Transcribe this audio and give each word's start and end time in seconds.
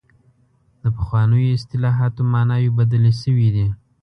د 0.81 0.83
پخوانیو 0.95 1.53
اصطلاحاتو 1.57 2.21
معناوې 2.33 2.69
بدلې 2.77 3.13
شوې 3.21 3.49
دي. 3.55 3.67